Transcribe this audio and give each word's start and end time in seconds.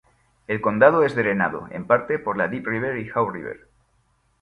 El 0.47 0.61
condado 0.61 1.03
es 1.05 1.13
drenado, 1.13 1.67
en 1.69 1.85
parte, 1.85 2.17
por 2.17 2.35
la 2.35 2.47
Deep 2.47 2.65
River 2.65 2.97
y 2.97 3.11
Haw 3.13 3.29
River. 3.29 3.67